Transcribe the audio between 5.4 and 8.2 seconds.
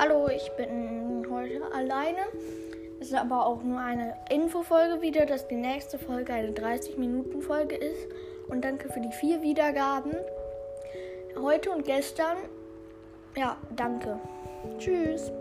die nächste Folge eine 30-Minuten-Folge ist.